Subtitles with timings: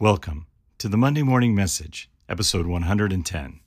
[0.00, 0.48] Welcome
[0.78, 3.60] to the Monday Morning Message, episode 110.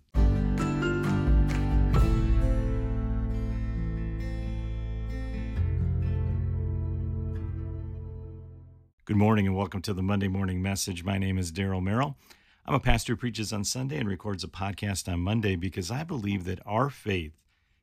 [9.06, 11.06] Good morning and welcome to the Monday Morning Message.
[11.06, 12.18] My name is Daryl Merrill.
[12.66, 16.04] I'm a pastor who preaches on Sunday and records a podcast on Monday because I
[16.04, 17.40] believe that our faith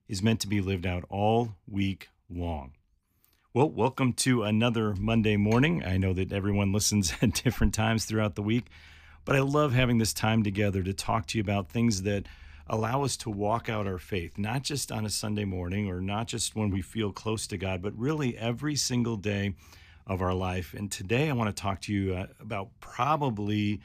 [0.06, 2.72] is meant to be lived out all week long.
[3.56, 5.84] Well, welcome to another Monday morning.
[5.84, 8.66] I know that everyone listens at different times throughout the week,
[9.24, 12.26] but I love having this time together to talk to you about things that
[12.66, 16.26] allow us to walk out our faith, not just on a Sunday morning or not
[16.26, 19.54] just when we feel close to God, but really every single day
[20.04, 20.74] of our life.
[20.74, 23.80] And today I want to talk to you uh, about probably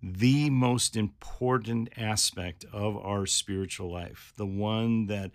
[0.00, 5.32] the most important aspect of our spiritual life, the one that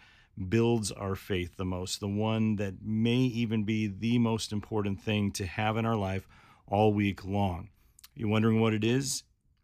[0.49, 5.31] builds our faith the most, the one that may even be the most important thing
[5.31, 6.27] to have in our life
[6.67, 7.69] all week long.
[8.15, 9.23] You wondering what it is?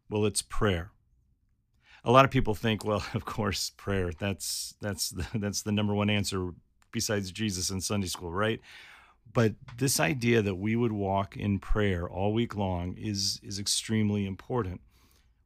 [0.10, 0.92] Well, it's prayer.
[2.04, 4.12] A lot of people think, well, of course, prayer.
[4.18, 6.52] That's that's the, that's the number one answer
[6.92, 8.60] besides Jesus in Sunday school, right?
[9.32, 14.26] But this idea that we would walk in prayer all week long is is extremely
[14.26, 14.82] important.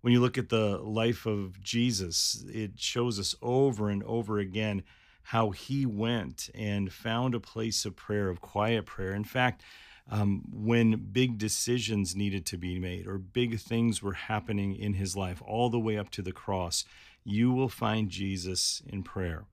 [0.02, 4.84] When you look at the life of Jesus, it shows us over and over again
[5.24, 9.14] how he went and found a place of prayer, of quiet prayer.
[9.14, 9.64] In fact,
[10.10, 15.16] um, when big decisions needed to be made or big things were happening in his
[15.16, 16.84] life, all the way up to the cross,
[17.24, 19.46] you will find Jesus in prayer.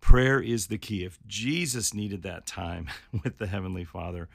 [0.00, 1.04] Prayer is the key.
[1.04, 2.88] If Jesus needed that time
[3.24, 4.28] with the Heavenly Father,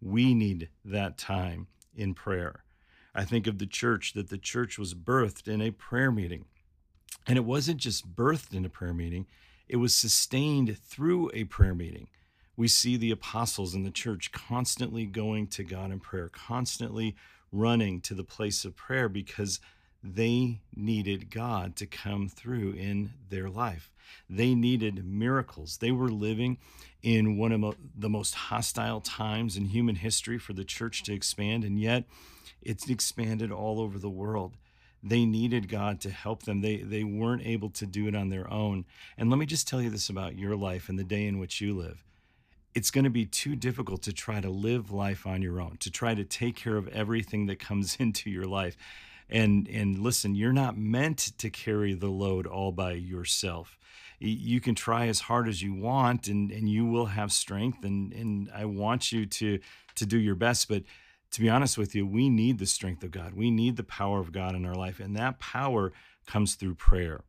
[0.00, 2.64] we need that time in prayer.
[3.14, 6.44] I think of the church, that the church was birthed in a prayer meeting.
[7.26, 9.26] And it wasn't just birthed in a prayer meeting,
[9.70, 12.08] it was sustained through a prayer meeting.
[12.56, 17.14] We see the apostles in the church constantly going to God in prayer, constantly
[17.52, 19.60] running to the place of prayer because
[20.02, 23.92] they needed God to come through in their life.
[24.28, 25.76] They needed miracles.
[25.76, 26.58] They were living
[27.00, 31.62] in one of the most hostile times in human history for the church to expand,
[31.62, 32.06] and yet
[32.60, 34.56] it's expanded all over the world
[35.02, 36.60] they needed God to help them.
[36.60, 38.84] They they weren't able to do it on their own.
[39.16, 41.60] And let me just tell you this about your life and the day in which
[41.60, 42.04] you live.
[42.74, 45.90] It's going to be too difficult to try to live life on your own, to
[45.90, 48.76] try to take care of everything that comes into your life.
[49.28, 53.78] And and listen, you're not meant to carry the load all by yourself.
[54.22, 58.12] You can try as hard as you want and, and you will have strength and,
[58.12, 59.60] and I want you to
[59.94, 60.82] to do your best, but
[61.30, 63.34] to be honest with you, we need the strength of God.
[63.34, 64.98] We need the power of God in our life.
[64.98, 65.92] And that power
[66.26, 67.22] comes through prayer.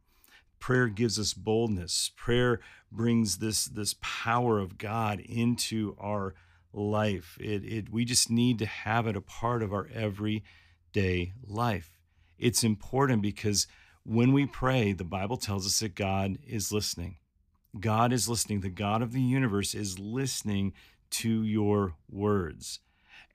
[0.59, 2.11] Prayer gives us boldness.
[2.15, 2.59] Prayer
[2.91, 6.33] brings this, this power of God into our
[6.73, 7.37] life.
[7.39, 11.99] It, it, we just need to have it a part of our everyday life.
[12.39, 13.67] It's important because
[14.03, 17.17] when we pray, the Bible tells us that God is listening.
[17.79, 18.61] God is listening.
[18.61, 20.73] The God of the universe is listening
[21.11, 22.79] to your words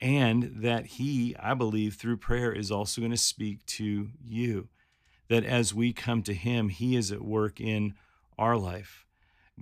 [0.01, 4.69] and that He, I believe, through prayer is also going to speak to you.
[5.29, 7.95] That as we come to Him, He is at work in
[8.39, 9.07] our life.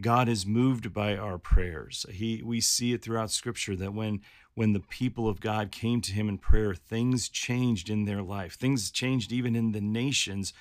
[0.00, 2.04] God is moved by our prayers.
[2.10, 4.20] He, we see it throughout Scripture that when
[4.54, 8.54] when the people of God came to Him in prayer, things changed in their life.
[8.54, 10.52] Things changed even in the nations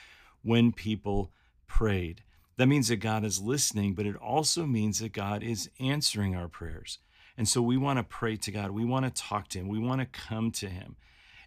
[0.42, 1.32] when people
[1.68, 2.24] prayed.
[2.58, 6.48] That means that God is listening, but it also means that God is answering our
[6.48, 7.00] prayers.
[7.38, 8.72] And so we want to pray to God.
[8.72, 9.68] We want to talk to Him.
[9.68, 10.96] We want to come to Him.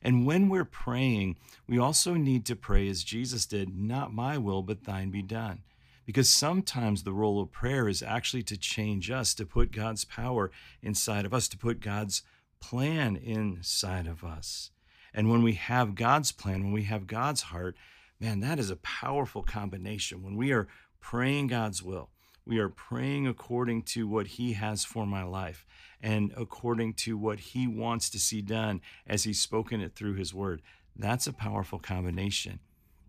[0.02, 1.36] And when we're praying,
[1.68, 5.62] we also need to pray as Jesus did, not my will, but thine be done.
[6.04, 10.52] Because sometimes the role of prayer is actually to change us, to put God's power
[10.82, 12.22] inside of us, to put God's
[12.60, 14.70] plan inside of us.
[15.12, 17.76] And when we have God's plan, when we have God's heart,
[18.20, 20.22] man, that is a powerful combination.
[20.22, 20.68] When we are
[21.00, 22.10] praying God's will,
[22.46, 25.66] we are praying according to what He has for my life
[26.00, 30.32] and according to what He wants to see done as He's spoken it through His
[30.32, 30.62] Word.
[30.94, 32.60] That's a powerful combination.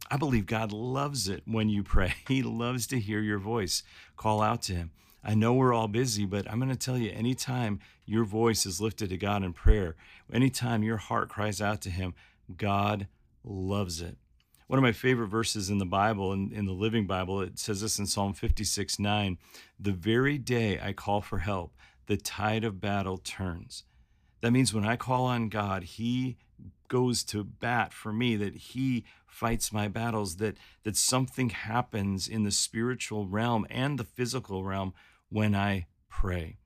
[0.09, 2.15] I believe God loves it when you pray.
[2.27, 3.83] He loves to hear your voice.
[4.15, 4.91] Call out to Him.
[5.23, 8.81] I know we're all busy, but I'm going to tell you anytime your voice is
[8.81, 9.95] lifted to God in prayer,
[10.31, 12.15] anytime your heart cries out to Him,
[12.55, 13.07] God
[13.43, 14.17] loves it.
[14.67, 17.79] One of my favorite verses in the Bible, in, in the Living Bible, it says
[17.79, 19.37] this in Psalm 56 9
[19.79, 21.73] The very day I call for help,
[22.07, 23.85] the tide of battle turns.
[24.41, 26.37] That means when I call on God, He
[26.89, 32.43] goes to bat for me, that He fights my battles, that, that something happens in
[32.43, 34.93] the spiritual realm and the physical realm
[35.29, 36.57] when I pray.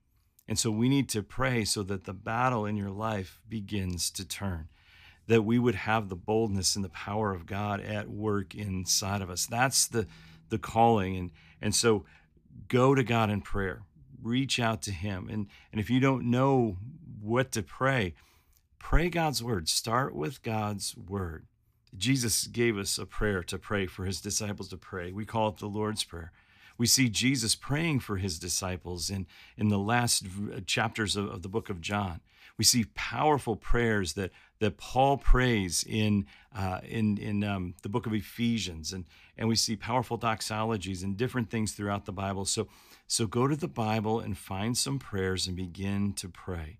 [0.48, 4.26] And so we need to pray so that the battle in your life begins to
[4.26, 4.70] turn
[5.32, 9.30] that we would have the boldness and the power of God at work inside of
[9.30, 9.46] us.
[9.46, 10.06] That's the
[10.50, 11.30] the calling and
[11.62, 12.04] and so
[12.68, 13.82] go to God in prayer.
[14.22, 15.28] Reach out to him.
[15.30, 16.76] And and if you don't know
[17.20, 18.14] what to pray,
[18.78, 19.70] pray God's word.
[19.70, 21.46] Start with God's word.
[21.96, 25.12] Jesus gave us a prayer to pray for his disciples to pray.
[25.12, 26.32] We call it the Lord's Prayer.
[26.78, 29.26] We see Jesus praying for his disciples in,
[29.56, 32.20] in the last uh, chapters of, of the book of John.
[32.58, 34.30] We see powerful prayers that,
[34.62, 36.24] that Paul prays in,
[36.56, 39.06] uh, in, in um, the book of Ephesians, and,
[39.36, 42.44] and we see powerful doxologies and different things throughout the Bible.
[42.44, 42.68] So,
[43.08, 46.78] so go to the Bible and find some prayers and begin to pray.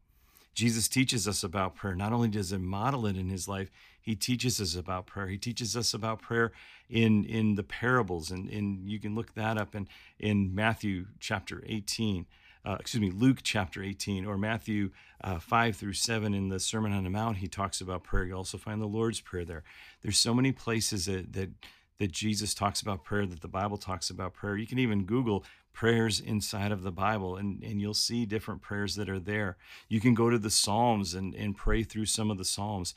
[0.54, 1.96] Jesus teaches us about prayer.
[1.96, 3.68] Not only does he model it in his life,
[4.00, 5.26] he teaches us about prayer.
[5.26, 6.52] He teaches us about prayer
[6.88, 9.88] in, in the parables, and, and you can look that up in,
[10.20, 12.26] in Matthew chapter 18.
[12.64, 14.90] Uh, excuse me, Luke chapter 18 or Matthew
[15.24, 18.24] uh, 5 through 7 in the Sermon on the Mount, he talks about prayer.
[18.24, 19.64] You also find the Lord's Prayer there.
[20.02, 21.50] There's so many places that, that,
[21.98, 24.56] that Jesus talks about prayer, that the Bible talks about prayer.
[24.56, 28.94] You can even Google prayers inside of the Bible, and, and you'll see different prayers
[28.94, 29.56] that are there.
[29.88, 32.94] You can go to the Psalms and, and pray through some of the Psalms.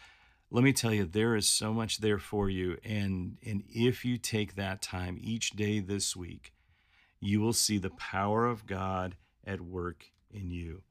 [0.51, 2.77] Let me tell you, there is so much there for you.
[2.83, 6.53] And, and if you take that time each day this week,
[7.19, 9.15] you will see the power of God
[9.45, 10.83] at work in you.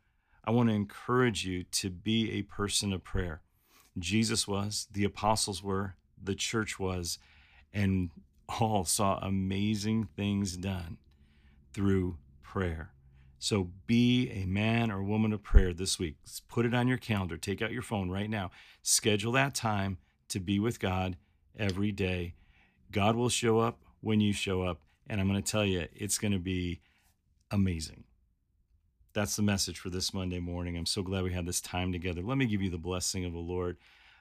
[0.44, 3.42] I want to encourage you to be a person of prayer.
[3.98, 7.18] Jesus was, the apostles were, the church was,
[7.72, 8.10] and
[8.48, 10.98] all saw amazing things done
[11.72, 12.90] through prayer.
[13.38, 16.16] So be a man or woman of prayer this week.
[16.48, 17.36] Put it on your calendar.
[17.36, 18.50] Take out your phone right now.
[18.82, 19.98] Schedule that time
[20.28, 21.16] to be with God
[21.58, 22.34] every day.
[22.90, 24.80] God will show up when you show up.
[25.06, 26.80] And I'm going to tell you, it's going to be
[27.50, 28.04] amazing.
[29.14, 30.76] That's the message for this Monday morning.
[30.76, 32.20] I'm so glad we had this time together.
[32.20, 33.76] Let me give you the blessing of the Lord.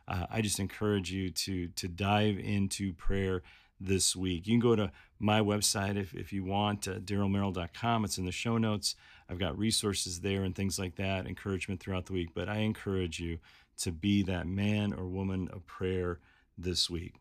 [0.08, 3.42] Uh, I just encourage you to to dive into prayer
[3.80, 4.46] this week.
[4.46, 8.06] You can go to my website if, if you want, uh, darylmerrill.com.
[8.06, 8.96] It's in the show notes.
[9.28, 12.30] I've got resources there and things like that, encouragement throughout the week.
[12.36, 13.40] But I encourage you
[13.80, 16.20] to be that man or woman of prayer
[16.56, 17.16] this week.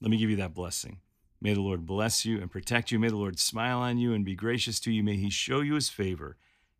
[0.00, 1.00] Let me give you that blessing.
[1.40, 3.00] May the Lord bless you and protect you.
[3.00, 5.02] May the Lord smile on you and be gracious to you.
[5.02, 6.36] May he show you his favor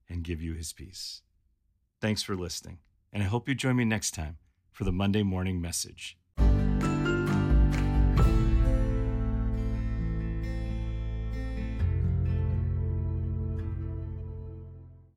[0.08, 1.22] and give you his peace.
[2.00, 2.78] Thanks for listening.
[3.12, 4.38] And I hope you join me next time
[4.70, 6.18] for the Monday morning message.